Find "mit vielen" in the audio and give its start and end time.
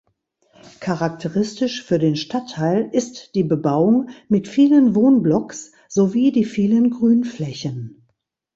4.29-4.95